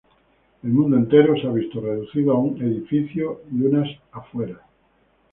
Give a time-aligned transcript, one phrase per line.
[0.63, 4.57] El mundo entero se ha visto reducido a un edificio y unas afueras.